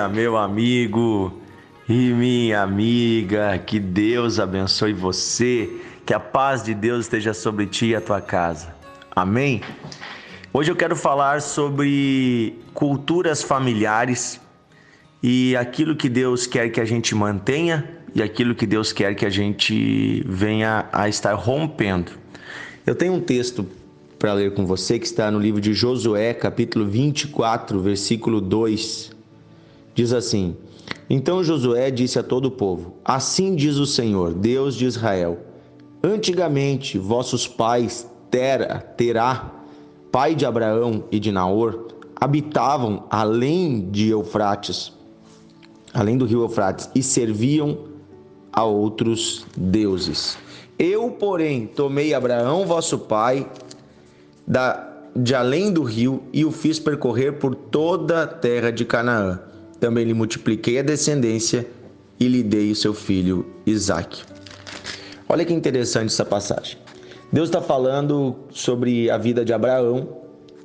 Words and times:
dia, 0.00 0.08
meu 0.08 0.36
amigo 0.36 1.32
e 1.88 2.12
minha 2.12 2.62
amiga. 2.62 3.58
Que 3.58 3.78
Deus 3.78 4.40
abençoe 4.40 4.94
você, 4.94 5.68
que 6.06 6.14
a 6.14 6.20
paz 6.20 6.62
de 6.62 6.72
Deus 6.72 7.00
esteja 7.00 7.34
sobre 7.34 7.66
ti 7.66 7.86
e 7.86 7.94
a 7.94 8.00
tua 8.00 8.20
casa. 8.20 8.74
Amém? 9.14 9.60
Hoje 10.52 10.70
eu 10.70 10.76
quero 10.76 10.96
falar 10.96 11.42
sobre 11.42 12.58
culturas 12.72 13.42
familiares 13.42 14.40
e 15.22 15.54
aquilo 15.56 15.94
que 15.94 16.08
Deus 16.08 16.46
quer 16.46 16.70
que 16.70 16.80
a 16.80 16.84
gente 16.84 17.14
mantenha 17.14 17.86
e 18.14 18.22
aquilo 18.22 18.54
que 18.54 18.66
Deus 18.66 18.92
quer 18.92 19.14
que 19.14 19.26
a 19.26 19.30
gente 19.30 20.24
venha 20.26 20.88
a 20.92 21.08
estar 21.08 21.34
rompendo. 21.34 22.12
Eu 22.86 22.94
tenho 22.94 23.12
um 23.12 23.20
texto 23.20 23.66
para 24.18 24.32
ler 24.32 24.54
com 24.54 24.64
você 24.64 24.98
que 24.98 25.06
está 25.06 25.30
no 25.30 25.38
livro 25.38 25.60
de 25.60 25.74
Josué, 25.74 26.32
capítulo 26.32 26.86
24, 26.86 27.80
versículo 27.80 28.40
2. 28.40 29.19
Diz 29.94 30.12
assim: 30.12 30.56
Então 31.08 31.42
Josué 31.42 31.90
disse 31.90 32.18
a 32.18 32.22
todo 32.22 32.46
o 32.46 32.50
povo: 32.50 32.94
Assim 33.04 33.54
diz 33.54 33.76
o 33.76 33.86
Senhor, 33.86 34.32
Deus 34.32 34.74
de 34.74 34.86
Israel: 34.86 35.38
Antigamente 36.02 36.98
vossos 36.98 37.46
pais, 37.46 38.08
Tera, 38.30 38.78
Terá, 38.96 39.50
pai 40.10 40.34
de 40.34 40.46
Abraão 40.46 41.04
e 41.10 41.18
de 41.18 41.32
Naor, 41.32 41.88
habitavam 42.20 43.04
além 43.10 43.90
de 43.90 44.10
Eufrates, 44.10 44.92
além 45.92 46.16
do 46.16 46.24
rio 46.24 46.42
Eufrates, 46.42 46.88
e 46.94 47.02
serviam 47.02 47.90
a 48.52 48.64
outros 48.64 49.46
deuses. 49.56 50.38
Eu, 50.78 51.10
porém, 51.10 51.66
tomei 51.66 52.14
Abraão, 52.14 52.66
vosso 52.66 52.98
pai, 52.98 53.46
da, 54.46 54.88
de 55.14 55.34
além 55.34 55.72
do 55.72 55.82
rio, 55.82 56.22
e 56.32 56.44
o 56.44 56.50
fiz 56.50 56.78
percorrer 56.78 57.38
por 57.38 57.54
toda 57.54 58.22
a 58.22 58.26
terra 58.26 58.70
de 58.70 58.84
Canaã. 58.84 59.40
Também 59.80 60.04
lhe 60.04 60.14
multipliquei 60.14 60.78
a 60.78 60.82
descendência 60.82 61.66
e 62.20 62.28
lhe 62.28 62.42
dei 62.42 62.70
o 62.70 62.76
seu 62.76 62.92
filho 62.92 63.46
Isaque. 63.66 64.22
Olha 65.26 65.44
que 65.44 65.54
interessante 65.54 66.08
essa 66.08 66.24
passagem. 66.24 66.76
Deus 67.32 67.48
está 67.48 67.62
falando 67.62 68.36
sobre 68.50 69.10
a 69.10 69.16
vida 69.16 69.44
de 69.44 69.52
Abraão 69.52 70.08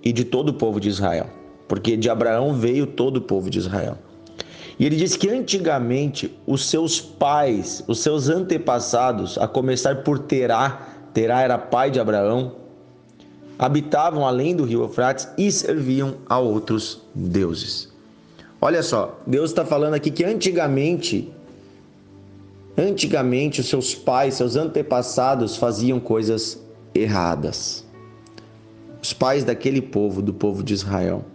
e 0.03 0.11
de 0.11 0.25
todo 0.25 0.49
o 0.49 0.53
povo 0.53 0.79
de 0.79 0.89
Israel, 0.89 1.27
porque 1.67 1.95
de 1.95 2.09
Abraão 2.09 2.53
veio 2.53 2.85
todo 2.85 3.17
o 3.17 3.21
povo 3.21 3.49
de 3.49 3.59
Israel. 3.59 3.97
E 4.77 4.85
ele 4.85 4.97
diz 4.97 5.15
que 5.15 5.29
antigamente 5.29 6.37
os 6.45 6.65
seus 6.65 6.99
pais, 6.99 7.83
os 7.87 7.99
seus 7.99 8.27
antepassados, 8.27 9.37
a 9.37 9.47
começar 9.47 10.03
por 10.03 10.19
Terá, 10.19 10.89
Terá 11.13 11.41
era 11.41 11.57
pai 11.57 11.89
de 11.89 11.99
Abraão, 11.99 12.55
habitavam 13.57 14.27
além 14.27 14.53
do 14.53 14.65
rio 14.65 14.81
Eufrates 14.81 15.29
e 15.37 15.49
serviam 15.49 16.15
a 16.27 16.37
outros 16.39 17.01
deuses. 17.13 17.94
Olha 18.61 18.81
só, 18.81 19.19
Deus 19.27 19.51
está 19.51 19.65
falando 19.65 19.93
aqui 19.93 20.09
que 20.09 20.23
antigamente, 20.23 21.31
antigamente 22.77 23.61
os 23.61 23.67
seus 23.67 23.93
pais, 23.93 24.35
seus 24.35 24.55
antepassados 24.55 25.57
faziam 25.57 25.99
coisas 25.99 26.59
erradas. 26.93 27.85
Os 29.01 29.13
pais 29.13 29.43
daquele 29.43 29.81
povo, 29.81 30.21
do 30.21 30.33
povo 30.33 30.63
de 30.63 30.73
Israel. 30.73 31.25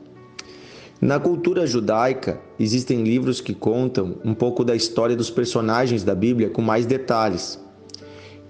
Na 1.01 1.19
cultura 1.19 1.67
judaica, 1.67 2.41
existem 2.59 3.03
livros 3.05 3.41
que 3.41 3.55
contam 3.55 4.17
um 4.25 4.35
pouco 4.35 4.65
da 4.65 4.75
história 4.75 5.17
dos 5.17 5.31
personagens 5.31 6.03
da 6.03 6.15
Bíblia 6.15 6.51
com 6.51 6.61
mais 6.61 6.85
detalhes. 6.85 7.59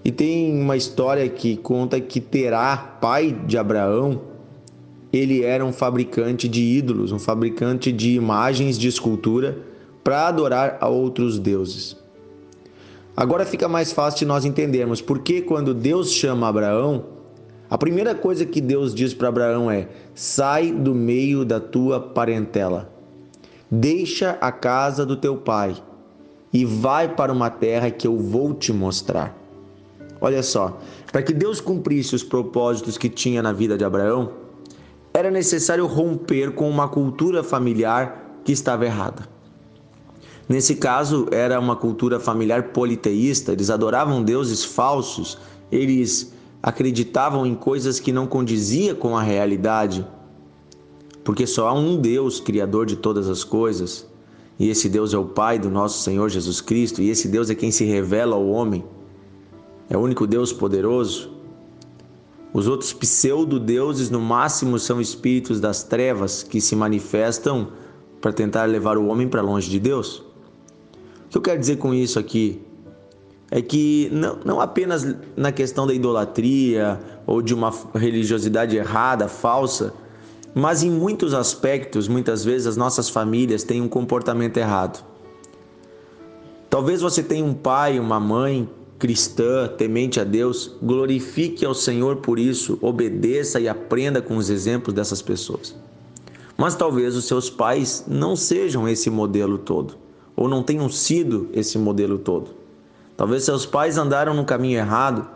E 0.03 0.11
tem 0.11 0.59
uma 0.59 0.75
história 0.75 1.29
que 1.29 1.55
conta 1.55 2.01
que 2.01 2.19
Terá, 2.19 2.75
pai 2.75 3.31
de 3.45 3.57
Abraão, 3.57 4.30
ele 5.11 5.43
era 5.43 5.65
um 5.65 5.73
fabricante 5.73 6.47
de 6.47 6.61
ídolos, 6.61 7.11
um 7.11 7.19
fabricante 7.19 7.91
de 7.91 8.11
imagens 8.11 8.77
de 8.77 8.87
escultura 8.87 9.57
para 10.03 10.27
adorar 10.27 10.77
a 10.79 10.87
outros 10.87 11.37
deuses. 11.37 11.97
Agora 13.15 13.45
fica 13.45 13.67
mais 13.67 13.91
fácil 13.91 14.19
de 14.19 14.25
nós 14.25 14.45
entendermos 14.45 15.01
porque 15.01 15.41
quando 15.41 15.73
Deus 15.73 16.11
chama 16.11 16.47
Abraão, 16.47 17.05
a 17.69 17.77
primeira 17.77 18.15
coisa 18.15 18.45
que 18.45 18.59
Deus 18.59 18.95
diz 18.95 19.13
para 19.13 19.27
Abraão 19.27 19.69
é: 19.69 19.87
sai 20.15 20.71
do 20.71 20.95
meio 20.95 21.43
da 21.43 21.59
tua 21.59 21.99
parentela, 21.99 22.91
deixa 23.69 24.37
a 24.41 24.51
casa 24.51 25.05
do 25.05 25.15
teu 25.15 25.37
pai 25.37 25.75
e 26.53 26.65
vai 26.65 27.13
para 27.15 27.31
uma 27.31 27.49
terra 27.49 27.91
que 27.91 28.07
eu 28.07 28.17
vou 28.17 28.53
te 28.53 28.73
mostrar. 28.73 29.37
Olha 30.19 30.43
só, 30.43 30.79
para 31.11 31.23
que 31.23 31.33
Deus 31.33 31.59
cumprisse 31.59 32.13
os 32.13 32.23
propósitos 32.23 32.97
que 32.97 33.09
tinha 33.09 33.41
na 33.41 33.51
vida 33.51 33.77
de 33.77 33.83
Abraão, 33.83 34.31
era 35.21 35.31
necessário 35.31 35.85
romper 35.85 36.51
com 36.51 36.67
uma 36.67 36.87
cultura 36.87 37.43
familiar 37.43 38.41
que 38.43 38.51
estava 38.51 38.85
errada. 38.85 39.29
Nesse 40.49 40.75
caso, 40.75 41.27
era 41.31 41.59
uma 41.59 41.75
cultura 41.75 42.19
familiar 42.19 42.69
politeísta, 42.69 43.51
eles 43.53 43.69
adoravam 43.69 44.23
deuses 44.23 44.65
falsos, 44.65 45.37
eles 45.71 46.33
acreditavam 46.61 47.45
em 47.45 47.53
coisas 47.53 47.99
que 47.99 48.11
não 48.11 48.25
condizia 48.25 48.95
com 48.95 49.15
a 49.15 49.21
realidade, 49.21 50.05
porque 51.23 51.45
só 51.45 51.67
há 51.67 51.73
um 51.73 51.97
Deus, 51.97 52.39
criador 52.39 52.87
de 52.87 52.95
todas 52.95 53.29
as 53.29 53.43
coisas, 53.43 54.07
e 54.59 54.69
esse 54.69 54.89
Deus 54.89 55.13
é 55.13 55.17
o 55.17 55.25
Pai 55.25 55.57
do 55.59 55.69
nosso 55.69 56.01
Senhor 56.01 56.29
Jesus 56.29 56.59
Cristo, 56.61 57.01
e 57.01 57.09
esse 57.09 57.27
Deus 57.27 57.49
é 57.49 57.55
quem 57.55 57.71
se 57.71 57.85
revela 57.85 58.35
ao 58.35 58.47
homem. 58.47 58.83
É 59.87 59.95
o 59.95 60.01
único 60.01 60.25
Deus 60.25 60.51
poderoso. 60.51 61.31
Os 62.53 62.67
outros 62.67 62.91
pseudo-deuses, 62.93 64.09
no 64.09 64.19
máximo, 64.19 64.77
são 64.77 64.99
espíritos 64.99 65.59
das 65.59 65.83
trevas 65.83 66.43
que 66.43 66.59
se 66.59 66.75
manifestam 66.75 67.69
para 68.19 68.33
tentar 68.33 68.65
levar 68.65 68.97
o 68.97 69.07
homem 69.07 69.27
para 69.27 69.41
longe 69.41 69.69
de 69.69 69.79
Deus. 69.79 70.19
O 71.25 71.29
que 71.31 71.37
eu 71.37 71.41
quero 71.41 71.59
dizer 71.59 71.77
com 71.77 71.93
isso 71.93 72.19
aqui? 72.19 72.61
é 73.51 73.61
que 73.61 74.09
não, 74.13 74.39
não 74.45 74.61
apenas 74.61 75.05
na 75.35 75.51
questão 75.51 75.85
da 75.85 75.93
idolatria 75.93 76.97
ou 77.27 77.41
de 77.41 77.53
uma 77.53 77.71
religiosidade 77.93 78.77
errada, 78.77 79.27
falsa, 79.27 79.93
mas 80.55 80.81
em 80.83 80.89
muitos 80.89 81.33
aspectos, 81.33 82.07
muitas 82.07 82.45
vezes 82.45 82.65
as 82.65 82.77
nossas 82.77 83.09
famílias 83.09 83.63
têm 83.63 83.81
um 83.81 83.89
comportamento 83.89 84.55
errado. 84.55 85.03
Talvez 86.69 87.01
você 87.01 87.21
tenha 87.21 87.43
um 87.43 87.53
pai, 87.53 87.99
uma 87.99 88.21
mãe 88.21 88.69
cristã, 89.01 89.67
temente 89.67 90.19
a 90.19 90.23
Deus, 90.23 90.75
glorifique 90.79 91.65
ao 91.65 91.73
Senhor 91.73 92.17
por 92.17 92.37
isso, 92.37 92.77
obedeça 92.83 93.59
e 93.59 93.67
aprenda 93.67 94.21
com 94.21 94.37
os 94.37 94.47
exemplos 94.47 94.93
dessas 94.93 95.23
pessoas. 95.23 95.75
Mas 96.55 96.75
talvez 96.75 97.15
os 97.15 97.25
seus 97.25 97.49
pais 97.49 98.05
não 98.07 98.35
sejam 98.35 98.87
esse 98.87 99.09
modelo 99.09 99.57
todo, 99.57 99.95
ou 100.35 100.47
não 100.47 100.61
tenham 100.61 100.87
sido 100.87 101.49
esse 101.51 101.79
modelo 101.79 102.19
todo. 102.19 102.51
Talvez 103.17 103.43
seus 103.43 103.65
pais 103.65 103.97
andaram 103.97 104.35
no 104.35 104.45
caminho 104.45 104.77
errado. 104.77 105.27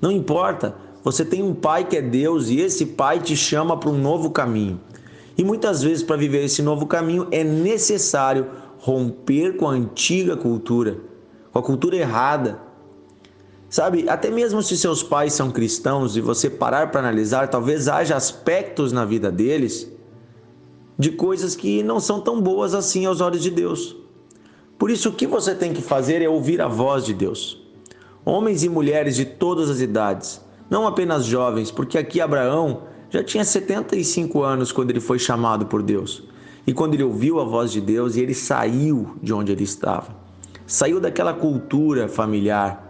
Não 0.00 0.12
importa, 0.12 0.76
você 1.02 1.24
tem 1.24 1.42
um 1.42 1.52
pai 1.52 1.84
que 1.84 1.96
é 1.96 2.02
Deus 2.02 2.48
e 2.48 2.60
esse 2.60 2.86
pai 2.86 3.18
te 3.18 3.36
chama 3.36 3.76
para 3.76 3.90
um 3.90 3.98
novo 3.98 4.30
caminho. 4.30 4.80
E 5.36 5.42
muitas 5.42 5.82
vezes, 5.82 6.04
para 6.04 6.16
viver 6.16 6.44
esse 6.44 6.62
novo 6.62 6.86
caminho, 6.86 7.26
é 7.32 7.42
necessário 7.42 8.46
romper 8.78 9.56
com 9.56 9.68
a 9.68 9.72
antiga 9.72 10.36
cultura, 10.36 10.98
com 11.52 11.58
a 11.58 11.62
cultura 11.62 11.96
errada. 11.96 12.62
Sabe, 13.74 14.08
até 14.08 14.30
mesmo 14.30 14.62
se 14.62 14.78
seus 14.78 15.02
pais 15.02 15.32
são 15.32 15.50
cristãos 15.50 16.16
e 16.16 16.20
você 16.20 16.48
parar 16.48 16.92
para 16.92 17.00
analisar, 17.00 17.48
talvez 17.48 17.88
haja 17.88 18.14
aspectos 18.14 18.92
na 18.92 19.04
vida 19.04 19.32
deles 19.32 19.90
de 20.96 21.10
coisas 21.10 21.56
que 21.56 21.82
não 21.82 21.98
são 21.98 22.20
tão 22.20 22.40
boas 22.40 22.72
assim 22.72 23.04
aos 23.04 23.20
olhos 23.20 23.42
de 23.42 23.50
Deus. 23.50 23.96
Por 24.78 24.92
isso, 24.92 25.08
o 25.08 25.12
que 25.12 25.26
você 25.26 25.56
tem 25.56 25.72
que 25.72 25.82
fazer 25.82 26.22
é 26.22 26.28
ouvir 26.28 26.60
a 26.60 26.68
voz 26.68 27.04
de 27.04 27.12
Deus. 27.12 27.60
Homens 28.24 28.62
e 28.62 28.68
mulheres 28.68 29.16
de 29.16 29.24
todas 29.24 29.68
as 29.68 29.80
idades, 29.80 30.40
não 30.70 30.86
apenas 30.86 31.24
jovens, 31.24 31.72
porque 31.72 31.98
aqui 31.98 32.20
Abraão 32.20 32.82
já 33.10 33.24
tinha 33.24 33.44
75 33.44 34.40
anos 34.40 34.70
quando 34.70 34.90
ele 34.90 35.00
foi 35.00 35.18
chamado 35.18 35.66
por 35.66 35.82
Deus. 35.82 36.22
E 36.64 36.72
quando 36.72 36.94
ele 36.94 37.02
ouviu 37.02 37.40
a 37.40 37.44
voz 37.44 37.72
de 37.72 37.80
Deus, 37.80 38.16
ele 38.16 38.34
saiu 38.34 39.16
de 39.20 39.32
onde 39.32 39.50
ele 39.50 39.64
estava. 39.64 40.14
Saiu 40.64 41.00
daquela 41.00 41.34
cultura 41.34 42.06
familiar. 42.06 42.83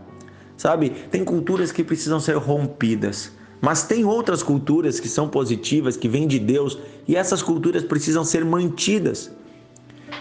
Sabe? 0.56 0.90
Tem 1.10 1.24
culturas 1.24 1.72
que 1.72 1.82
precisam 1.82 2.20
ser 2.20 2.36
rompidas, 2.36 3.32
mas 3.60 3.82
tem 3.82 4.04
outras 4.04 4.42
culturas 4.42 5.00
que 5.00 5.08
são 5.08 5.28
positivas, 5.28 5.96
que 5.96 6.08
vêm 6.08 6.26
de 6.26 6.38
Deus, 6.38 6.78
e 7.08 7.16
essas 7.16 7.42
culturas 7.42 7.82
precisam 7.82 8.24
ser 8.24 8.44
mantidas. 8.44 9.30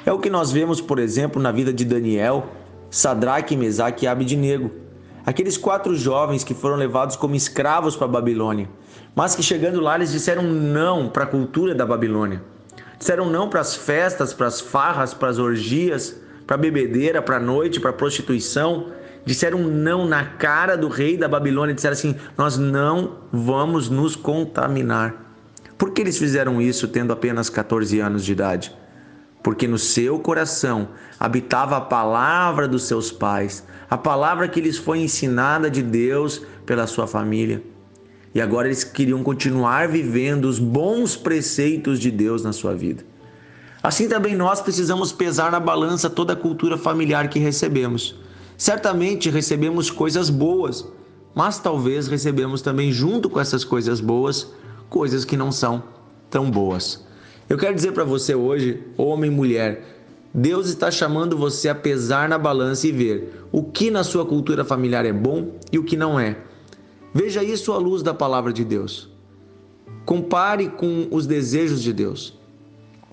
É 0.06 0.12
o 0.12 0.20
que 0.20 0.30
nós 0.30 0.52
vemos, 0.52 0.82
por 0.82 1.00
exemplo, 1.00 1.42
na 1.42 1.52
vida 1.52 1.72
de 1.72 1.86
Daniel, 1.86 2.48
Sadraque, 2.90 3.56
Mesaque 3.56 4.06
e 4.06 4.08
Abidnego. 4.08 4.72
Aqueles 5.26 5.58
quatro 5.58 5.96
jovens 5.96 6.44
que 6.44 6.54
foram 6.54 6.76
levados 6.76 7.16
como 7.16 7.36
escravos 7.36 7.96
para 7.96 8.06
a 8.06 8.12
Babilônia, 8.12 8.70
mas 9.16 9.36
que 9.36 9.44
chegando 9.44 9.80
lá 9.80 9.96
eles 9.96 10.12
disseram 10.12 10.44
não 10.44 11.08
para 11.08 11.24
a 11.24 11.28
cultura 11.28 11.74
da 11.74 11.86
Babilônia. 11.86 12.44
Disseram 13.00 13.30
não 13.30 13.50
para 13.50 13.62
as 13.62 13.76
festas, 13.76 14.34
para 14.34 14.48
as 14.48 14.60
farras, 14.60 15.14
para 15.14 15.30
as 15.30 15.38
orgias, 15.38 16.16
para 16.46 16.56
a 16.56 16.60
bebedeira, 16.60 17.22
para 17.22 17.38
a 17.38 17.40
noite, 17.40 17.80
para 17.80 17.90
a 17.90 17.94
prostituição. 17.94 18.88
Disseram 19.26 19.60
não 19.60 20.06
na 20.06 20.26
cara 20.26 20.76
do 20.76 20.88
rei 20.88 21.18
da 21.18 21.28
Babilônia. 21.28 21.74
Disseram 21.74 21.94
assim: 21.94 22.16
Nós 22.38 22.58
não 22.58 23.20
vamos 23.32 23.90
nos 23.90 24.16
contaminar. 24.16 25.16
Por 25.78 25.92
que 25.92 26.02
eles 26.02 26.18
fizeram 26.18 26.62
isso 26.62 26.88
tendo 26.88 27.14
apenas 27.14 27.50
14 27.50 28.00
anos 28.00 28.24
de 28.24 28.32
idade? 28.32 28.74
porque 29.44 29.68
no 29.68 29.78
seu 29.78 30.18
coração 30.18 30.88
habitava 31.20 31.76
a 31.76 31.82
palavra 31.82 32.66
dos 32.66 32.84
seus 32.84 33.12
pais, 33.12 33.64
a 33.90 33.98
palavra 33.98 34.48
que 34.48 34.62
lhes 34.62 34.78
foi 34.78 35.00
ensinada 35.00 35.70
de 35.70 35.84
Deus 35.84 36.42
pela 36.66 36.88
sua 36.88 37.06
família. 37.06 37.62
E 38.34 38.42
agora 38.42 38.68
eles 38.68 38.84
queriam 38.84 39.22
continuar 39.22 39.90
vivendo 39.90 40.46
os 40.46 40.58
bons 40.58 41.16
preceitos 41.16 42.00
de 42.00 42.10
Deus 42.10 42.42
na 42.42 42.54
sua 42.54 42.74
vida. 42.74 43.04
Assim 43.84 44.08
também 44.08 44.34
nós 44.34 44.62
precisamos 44.62 45.12
pesar 45.12 45.52
na 45.52 45.60
balança 45.60 46.10
toda 46.10 46.32
a 46.34 46.38
cultura 46.38 46.78
familiar 46.78 47.28
que 47.28 47.38
recebemos. 47.38 48.18
Certamente 48.58 49.30
recebemos 49.30 49.90
coisas 49.90 50.30
boas, 50.30 50.86
mas 51.34 51.60
talvez 51.60 52.08
recebemos 52.08 52.62
também 52.62 52.92
junto 52.92 53.30
com 53.30 53.40
essas 53.40 53.64
coisas 53.64 54.00
boas 54.00 54.48
coisas 54.94 55.26
que 55.26 55.36
não 55.36 55.52
são 55.52 55.82
tão 56.30 56.52
boas. 56.52 57.04
Eu 57.50 57.58
quero 57.58 57.74
dizer 57.74 57.94
para 57.94 58.04
você 58.04 58.36
hoje, 58.36 58.84
homem 58.96 59.32
e 59.32 59.34
mulher, 59.34 59.84
Deus 60.32 60.68
está 60.68 60.92
chamando 60.92 61.36
você 61.36 61.68
a 61.68 61.74
pesar 61.76 62.30
na 62.30 62.38
balança 62.38 62.88
e 62.88 62.92
ver 62.92 63.44
o 63.52 63.64
que 63.64 63.90
na 63.90 64.04
sua 64.04 64.24
cultura 64.24 64.64
familiar 64.64 65.04
é 65.04 65.12
bom 65.12 65.58
e 65.72 65.80
o 65.80 65.84
que 65.84 65.98
não 65.98 66.20
é. 66.20 66.38
Veja 67.12 67.44
isso 67.44 67.72
à 67.72 67.78
luz 67.78 68.04
da 68.04 68.14
palavra 68.14 68.54
de 68.54 68.64
Deus. 68.64 69.10
Compare 70.06 70.70
com 70.70 71.08
os 71.10 71.26
desejos 71.26 71.82
de 71.82 71.92
Deus. 71.92 72.40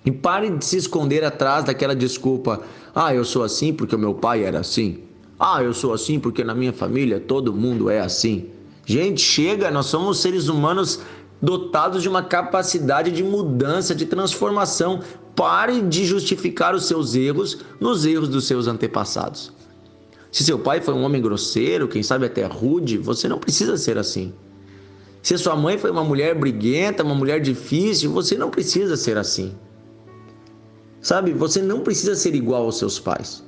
E 0.04 0.10
pare 0.10 0.50
de 0.50 0.64
se 0.64 0.76
esconder 0.76 1.24
atrás 1.24 1.64
daquela 1.64 1.94
desculpa: 1.94 2.60
ah, 2.94 3.14
eu 3.14 3.24
sou 3.24 3.42
assim 3.42 3.72
porque 3.72 3.94
o 3.94 3.98
meu 3.98 4.14
pai 4.14 4.44
era 4.44 4.60
assim. 4.60 5.02
Ah, 5.42 5.62
eu 5.62 5.72
sou 5.72 5.94
assim 5.94 6.20
porque 6.20 6.44
na 6.44 6.54
minha 6.54 6.72
família 6.72 7.18
todo 7.18 7.54
mundo 7.54 7.88
é 7.88 7.98
assim. 7.98 8.50
Gente, 8.84 9.22
chega, 9.22 9.70
nós 9.70 9.86
somos 9.86 10.18
seres 10.18 10.48
humanos 10.48 11.00
dotados 11.40 12.02
de 12.02 12.10
uma 12.10 12.22
capacidade 12.22 13.10
de 13.10 13.24
mudança, 13.24 13.94
de 13.94 14.04
transformação. 14.04 15.00
Pare 15.34 15.80
de 15.80 16.04
justificar 16.04 16.74
os 16.74 16.84
seus 16.84 17.14
erros 17.14 17.60
nos 17.80 18.04
erros 18.04 18.28
dos 18.28 18.46
seus 18.46 18.66
antepassados. 18.66 19.50
Se 20.30 20.44
seu 20.44 20.58
pai 20.58 20.82
foi 20.82 20.92
um 20.92 21.02
homem 21.02 21.22
grosseiro, 21.22 21.88
quem 21.88 22.02
sabe 22.02 22.26
até 22.26 22.44
rude, 22.44 22.98
você 22.98 23.26
não 23.26 23.38
precisa 23.38 23.78
ser 23.78 23.96
assim. 23.96 24.34
Se 25.22 25.38
sua 25.38 25.56
mãe 25.56 25.78
foi 25.78 25.90
uma 25.90 26.04
mulher 26.04 26.34
briguenta, 26.38 27.02
uma 27.02 27.14
mulher 27.14 27.40
difícil, 27.40 28.12
você 28.12 28.36
não 28.36 28.50
precisa 28.50 28.94
ser 28.94 29.16
assim. 29.16 29.54
Sabe, 31.00 31.32
você 31.32 31.62
não 31.62 31.80
precisa 31.80 32.14
ser 32.14 32.34
igual 32.34 32.64
aos 32.64 32.76
seus 32.76 33.00
pais. 33.00 33.42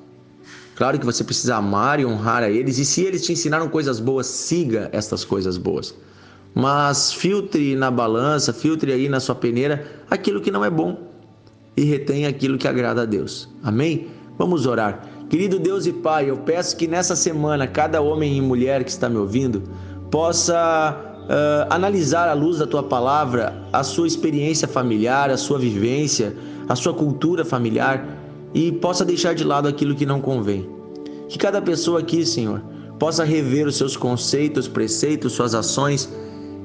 Claro 0.74 0.98
que 0.98 1.04
você 1.04 1.22
precisa 1.22 1.56
amar 1.56 2.00
e 2.00 2.06
honrar 2.06 2.42
a 2.42 2.50
eles, 2.50 2.78
e 2.78 2.84
se 2.84 3.02
eles 3.02 3.24
te 3.24 3.32
ensinaram 3.32 3.69
coisas 3.69 4.00
boas, 4.00 4.26
siga 4.26 4.88
estas 4.92 5.24
coisas 5.24 5.56
boas. 5.56 5.94
Mas 6.54 7.12
filtre 7.12 7.74
na 7.74 7.90
balança, 7.90 8.52
filtre 8.52 8.92
aí 8.92 9.08
na 9.08 9.20
sua 9.20 9.34
peneira 9.34 9.86
aquilo 10.10 10.40
que 10.40 10.50
não 10.50 10.64
é 10.64 10.70
bom 10.70 10.98
e 11.76 11.84
retenha 11.84 12.28
aquilo 12.28 12.58
que 12.58 12.69
agrada 12.69 13.02
a 13.02 13.04
Deus. 13.06 13.48
Amém? 13.62 14.08
Vamos 14.38 14.66
orar. 14.66 15.08
Querido 15.30 15.58
Deus 15.58 15.86
e 15.86 15.92
Pai, 15.92 16.28
eu 16.28 16.36
peço 16.38 16.76
que 16.76 16.86
nessa 16.86 17.16
semana 17.16 17.66
cada 17.66 18.02
homem 18.02 18.36
e 18.36 18.40
mulher 18.40 18.84
que 18.84 18.90
está 18.90 19.08
me 19.08 19.16
ouvindo 19.16 19.62
possa 20.10 20.94
uh, 21.22 21.72
analisar 21.72 22.28
à 22.28 22.34
luz 22.34 22.58
da 22.58 22.66
tua 22.66 22.82
palavra 22.82 23.62
a 23.72 23.82
sua 23.82 24.06
experiência 24.06 24.68
familiar, 24.68 25.30
a 25.30 25.38
sua 25.38 25.58
vivência, 25.58 26.36
a 26.68 26.76
sua 26.76 26.92
cultura 26.92 27.46
familiar 27.46 28.21
e 28.54 28.72
possa 28.72 29.04
deixar 29.04 29.34
de 29.34 29.44
lado 29.44 29.69
aquilo 29.69 29.94
que 29.94 30.06
não 30.06 30.20
convém. 30.20 30.69
Que 31.28 31.38
cada 31.38 31.62
pessoa 31.62 32.00
aqui, 32.00 32.25
Senhor, 32.26 32.62
possa 32.99 33.25
rever 33.25 33.66
os 33.66 33.76
seus 33.76 33.96
conceitos, 33.96 34.69
preceitos, 34.69 35.32
suas 35.32 35.54
ações 35.54 36.08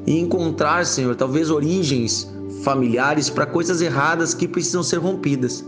e 0.05 0.19
encontrar, 0.19 0.85
Senhor, 0.85 1.15
talvez 1.15 1.49
origens 1.49 2.31
familiares 2.63 3.29
para 3.29 3.45
coisas 3.45 3.81
erradas 3.81 4.33
que 4.33 4.47
precisam 4.47 4.83
ser 4.83 4.97
rompidas. 4.97 5.63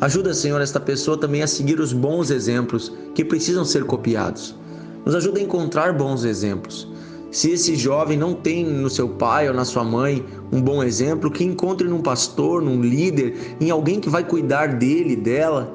Ajuda, 0.00 0.34
Senhor, 0.34 0.60
esta 0.60 0.80
pessoa 0.80 1.16
também 1.16 1.42
a 1.42 1.46
seguir 1.46 1.80
os 1.80 1.92
bons 1.92 2.30
exemplos 2.30 2.92
que 3.14 3.24
precisam 3.24 3.64
ser 3.64 3.84
copiados. 3.84 4.54
Nos 5.04 5.14
ajuda 5.14 5.38
a 5.38 5.42
encontrar 5.42 5.92
bons 5.92 6.24
exemplos. 6.24 6.91
Se 7.32 7.50
esse 7.50 7.74
jovem 7.74 8.18
não 8.18 8.34
tem 8.34 8.62
no 8.62 8.90
seu 8.90 9.08
pai 9.08 9.48
ou 9.48 9.54
na 9.54 9.64
sua 9.64 9.82
mãe 9.82 10.22
um 10.52 10.60
bom 10.60 10.84
exemplo, 10.84 11.30
que 11.30 11.42
encontre 11.42 11.88
num 11.88 12.02
pastor, 12.02 12.60
num 12.60 12.82
líder, 12.82 13.56
em 13.58 13.70
alguém 13.70 13.98
que 13.98 14.10
vai 14.10 14.22
cuidar 14.22 14.76
dele, 14.76 15.16
dela. 15.16 15.74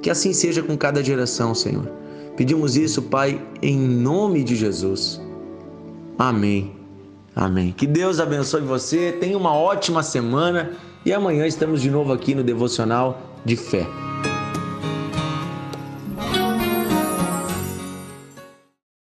Que 0.00 0.08
assim 0.08 0.32
seja 0.32 0.62
com 0.62 0.76
cada 0.76 1.02
geração, 1.02 1.56
Senhor. 1.56 1.90
Pedimos 2.36 2.76
isso, 2.76 3.02
Pai, 3.02 3.40
em 3.60 3.76
nome 3.76 4.44
de 4.44 4.54
Jesus. 4.54 5.20
Amém. 6.16 6.72
Amém. 7.34 7.74
Que 7.76 7.86
Deus 7.86 8.20
abençoe 8.20 8.62
você. 8.62 9.10
Tenha 9.12 9.36
uma 9.36 9.54
ótima 9.54 10.04
semana 10.04 10.70
e 11.04 11.12
amanhã 11.12 11.46
estamos 11.46 11.82
de 11.82 11.90
novo 11.90 12.12
aqui 12.12 12.32
no 12.32 12.44
Devocional 12.44 13.20
de 13.44 13.56
Fé. 13.56 14.11